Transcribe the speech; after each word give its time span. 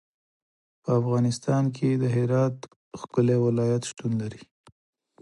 په 0.83 0.89
افغانستان 1.01 1.63
کې 1.75 1.89
د 1.93 2.03
هرات 2.15 2.55
ښکلی 3.01 3.37
ولایت 3.45 3.83
شتون 3.89 4.11
لري. 4.21 4.43